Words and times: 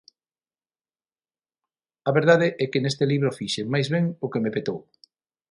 A 2.09 2.11
verdade 2.17 2.47
é 2.63 2.65
que 2.71 2.83
neste 2.83 3.05
libro 3.11 3.35
fixen, 3.39 3.65
máis 3.73 3.87
ben, 3.93 4.05
o 4.25 4.27
que 4.31 4.41
me 4.43 4.53
petou. 4.55 4.79